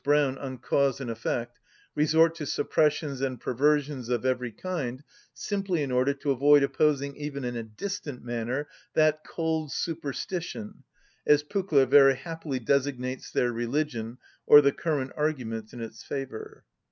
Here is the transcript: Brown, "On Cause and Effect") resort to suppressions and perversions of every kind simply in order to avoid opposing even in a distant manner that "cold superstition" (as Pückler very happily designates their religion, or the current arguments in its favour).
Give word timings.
Brown, 0.03 0.35
"On 0.39 0.57
Cause 0.57 0.99
and 0.99 1.11
Effect") 1.11 1.59
resort 1.93 2.33
to 2.33 2.47
suppressions 2.47 3.21
and 3.21 3.39
perversions 3.39 4.09
of 4.09 4.25
every 4.25 4.51
kind 4.51 5.03
simply 5.31 5.83
in 5.83 5.91
order 5.91 6.11
to 6.11 6.31
avoid 6.31 6.63
opposing 6.63 7.15
even 7.17 7.43
in 7.43 7.55
a 7.55 7.61
distant 7.61 8.23
manner 8.25 8.67
that 8.95 9.19
"cold 9.23 9.71
superstition" 9.71 10.81
(as 11.27 11.43
Pückler 11.43 11.87
very 11.87 12.15
happily 12.15 12.57
designates 12.57 13.29
their 13.29 13.51
religion, 13.51 14.17
or 14.47 14.59
the 14.61 14.71
current 14.71 15.11
arguments 15.15 15.71
in 15.71 15.81
its 15.81 16.01
favour). 16.01 16.63